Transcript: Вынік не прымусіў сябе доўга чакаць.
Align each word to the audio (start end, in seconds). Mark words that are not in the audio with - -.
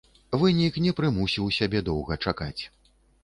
Вынік 0.43 0.79
не 0.85 0.93
прымусіў 0.99 1.53
сябе 1.59 1.83
доўга 1.91 2.19
чакаць. 2.29 2.61